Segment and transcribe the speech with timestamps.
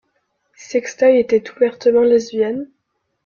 [0.55, 2.65] Sextoy était ouvertement lesbienne.